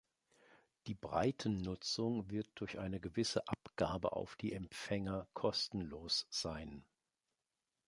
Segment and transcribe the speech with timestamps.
[0.87, 6.83] Die Breitennutzung wird durch eine gewisse Abgabe auf die Empfänger kostenlos sein.